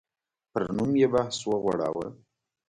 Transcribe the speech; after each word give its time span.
پر 0.51 0.63
نوم 0.77 0.91
یې 1.01 1.07
بحث 1.13 1.37
وغوړاوه. 1.49 2.07